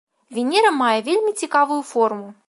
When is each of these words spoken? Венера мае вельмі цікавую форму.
Венера 0.35 0.71
мае 0.77 0.99
вельмі 1.09 1.33
цікавую 1.41 1.77
форму. 1.91 2.27